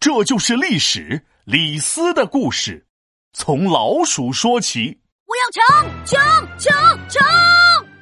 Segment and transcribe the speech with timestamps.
[0.00, 1.26] 这就是历史。
[1.44, 2.86] 李斯的故事，
[3.34, 4.98] 从老鼠说起。
[5.26, 7.22] 我要抢抢抢抢！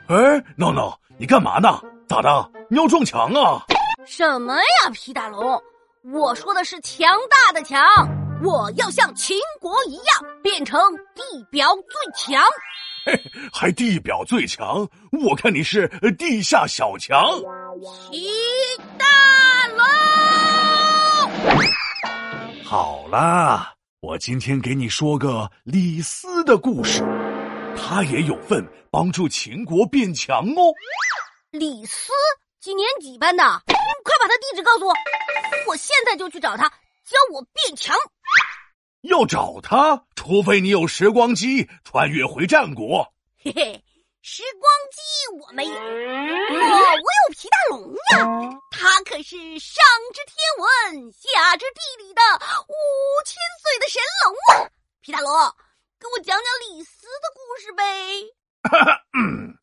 [0.06, 1.80] 哎，闹闹，你干嘛呢？
[2.08, 2.52] 咋的？
[2.70, 3.64] 你要撞墙啊？
[4.06, 5.60] 什么呀，皮大龙！
[6.14, 7.84] 我说的是强大的强，
[8.44, 10.04] 我要像秦国一样
[10.40, 10.80] 变成
[11.16, 12.40] 地表最强。
[13.06, 13.20] 嘿，
[13.52, 14.88] 还地表最强？
[15.26, 17.24] 我看你是地下小强。
[18.12, 18.28] 皮
[18.96, 20.57] 大龙。
[22.70, 27.02] 好啦，我今天给你说个李斯的故事，
[27.74, 30.74] 他也有份帮助秦国变强哦。
[31.50, 32.12] 李斯
[32.60, 33.42] 几年几班的？
[33.42, 34.92] 快把他地址告诉我，
[35.66, 37.96] 我现在就去找他，教我变强。
[39.00, 43.14] 要找他，除非你有时光机穿越回战国。
[43.42, 43.82] 嘿嘿。
[44.20, 45.00] 时光机
[45.40, 49.80] 我没有，我我有皮大龙呀，他可是上
[50.12, 52.20] 知天文下知地理的
[52.66, 52.74] 五
[53.24, 54.70] 千岁的神龙啊！
[55.00, 55.30] 皮大龙，
[56.00, 57.82] 给我讲讲李斯的故事呗。
[59.16, 59.56] 嗯，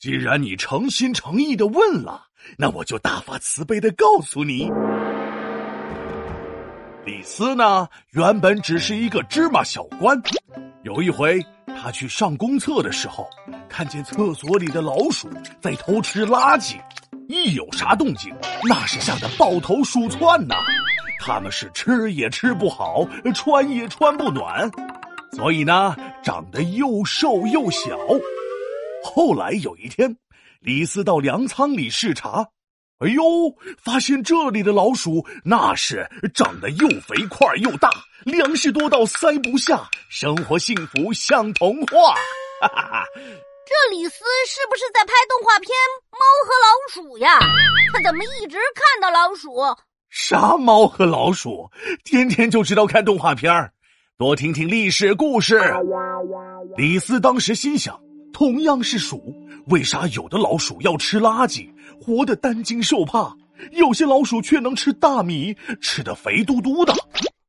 [0.00, 4.70] 既然你诚心诚意的问了，那我就大发慈悲的告诉你，
[7.04, 10.20] 李斯呢，原本只是一个芝麻小官，
[10.82, 11.44] 有一回。
[11.80, 13.28] 他去上公厕的时候，
[13.68, 15.28] 看见厕所里的老鼠
[15.60, 16.76] 在偷吃垃圾，
[17.28, 20.56] 一有啥动静，那是吓得抱头鼠窜呐。
[21.20, 24.70] 他们是吃也吃不好，穿也穿不暖，
[25.32, 27.98] 所以呢，长得又瘦又小。
[29.04, 30.16] 后来有一天，
[30.60, 32.48] 李斯到粮仓里视察。
[32.98, 33.22] 哎呦！
[33.80, 37.88] 发现这里的老鼠那是长得又肥块又大，
[38.24, 42.14] 粮食多到塞不下，生活幸福像童话。
[42.60, 43.04] 哈哈哈！
[43.68, 45.68] 这李斯是不是在拍动画片
[46.12, 47.38] 《猫和老鼠》呀？
[47.92, 49.52] 他怎么一直看到老鼠？
[50.08, 51.70] 啥猫和老鼠？
[52.02, 53.70] 天天就知道看动画片儿
[54.16, 55.60] 多听听历史故事。
[56.78, 58.00] 李斯当时心想。
[58.32, 59.34] 同样是鼠，
[59.66, 61.68] 为啥有的老鼠要吃垃圾，
[62.00, 63.34] 活得担惊受怕；
[63.72, 66.94] 有些老鼠却能吃大米，吃得肥嘟嘟的？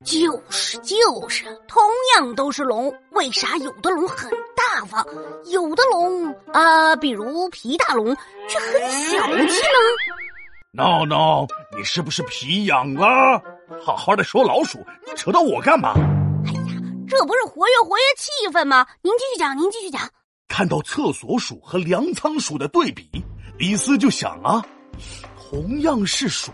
[0.10, 1.84] 就是就是，同
[2.16, 5.06] 样都是龙，为啥有的龙很大方，
[5.52, 8.16] 有的龙啊，比如皮大龙，
[8.48, 8.82] 却很
[9.12, 9.80] 小气呢？
[10.72, 11.46] 闹闹，
[11.78, 13.40] 你是不是皮痒了？
[13.86, 15.94] 好好的说老鼠，你扯到我干嘛？
[15.94, 18.88] 哎呀，这不是活跃活跃气氛吗？
[19.04, 20.02] 您继续讲，您继续讲。
[20.48, 23.08] 看到厕所鼠和粮仓鼠的对比，
[23.60, 24.66] 李斯就想啊，
[25.38, 26.52] 同样是鼠，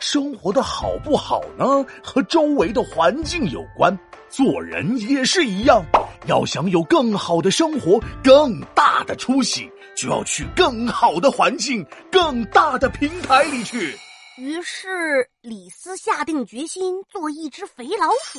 [0.00, 1.84] 生活的好不好呢？
[2.02, 3.96] 和周围的环境有关。
[4.28, 5.82] 做人也是一样，
[6.26, 13.96] 要想有更好的生活、更大的出息，就要去更好的环境、更大的平台里去。
[14.36, 18.38] 于是，李斯下定决心做一只肥老鼠。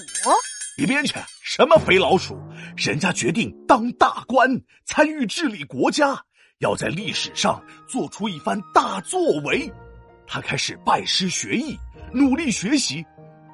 [0.77, 1.15] 一边去！
[1.43, 2.37] 什么肥老鼠？
[2.77, 6.23] 人家决定当大官，参与治理国家，
[6.59, 9.69] 要在历史上做出一番大作为。
[10.29, 11.75] 他开始拜师学艺，
[12.13, 13.03] 努力学习。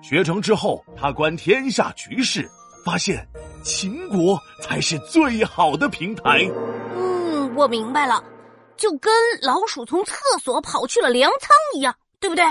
[0.02, 2.47] 学成之后，他观天下局势，
[2.86, 3.25] 发现
[3.63, 6.46] 秦国才是最好的平台。
[6.96, 8.22] 嗯，我明白了，
[8.75, 12.44] 就跟老鼠从厕所跑去了粮仓一样，对不对？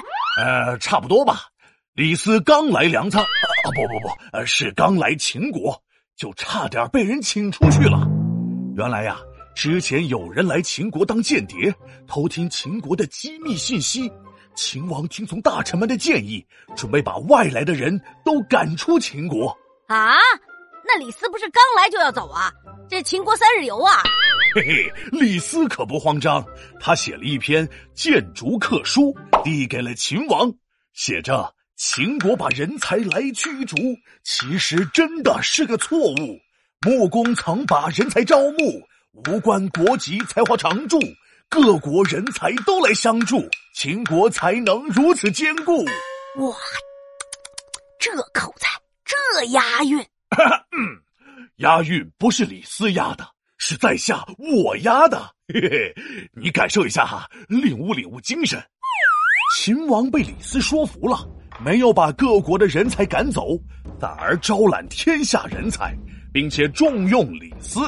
[0.43, 1.43] 呃，差不多吧。
[1.93, 3.23] 李斯刚来粮仓。
[3.23, 3.29] 啊
[3.67, 5.81] 不不不，呃，是刚来秦国，
[6.17, 8.07] 就差点被人请出去了。
[8.77, 9.17] 原来呀，
[9.55, 11.73] 之前有人来秦国当间谍，
[12.07, 14.11] 偷听秦国的机密信息。
[14.55, 16.45] 秦王听从大臣们的建议，
[16.77, 19.49] 准备把外来的人都赶出秦国。
[19.87, 20.17] 啊，
[20.85, 22.53] 那李斯不是刚来就要走啊？
[22.89, 24.03] 这秦国三日游啊？
[24.55, 26.45] 嘿嘿，李斯可不慌张，
[26.81, 30.53] 他写了一篇谏逐客书，递给了秦王，
[30.93, 31.55] 写着。
[31.77, 33.75] 秦国把人才来驱逐，
[34.23, 36.39] 其实真的是个错误。
[36.87, 38.81] 穆公曾把人才招募，
[39.15, 40.99] 无关国籍、才华、常驻，
[41.49, 45.85] 各国人才都来相助，秦国才能如此坚固。
[45.85, 46.57] 哇，
[48.01, 48.69] 这口才，
[49.05, 49.99] 这押韵，
[50.75, 51.01] 嗯，
[51.59, 53.25] 押韵不是李斯押的，
[53.57, 55.19] 是在下我押的。
[55.47, 55.95] 嘿嘿，
[56.33, 58.61] 你感受一下哈，领悟领悟精神。
[59.57, 61.29] 秦王被李斯说服了。
[61.65, 63.57] 没有把各国的人才赶走，
[64.01, 65.97] 反而招揽天下人才，
[66.33, 67.81] 并且重用李斯。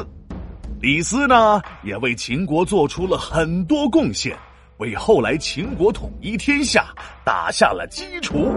[0.87, 4.39] 李斯呢，也为秦国做出了很多贡献，
[4.77, 6.95] 为后来秦国统一天下
[7.25, 8.55] 打下了基础。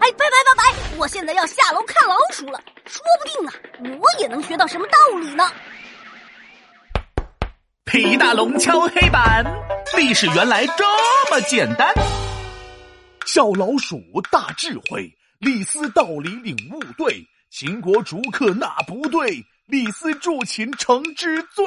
[0.00, 0.96] 哎，拜拜拜拜！
[0.96, 5.44] 我现在要下楼看老鼠了，说不定啊，我也能学到什么道理呢。
[7.84, 9.44] 皮大龙敲黑板，
[9.98, 10.84] 历史原来这
[11.30, 11.92] 么简单。
[13.26, 14.00] 小老鼠
[14.32, 21.64] 大智慧，李斯道理领悟对，秦国逐客那不对，李斯助秦成之罪。